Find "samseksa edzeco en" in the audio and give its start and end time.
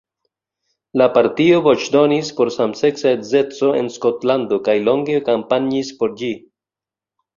2.57-3.91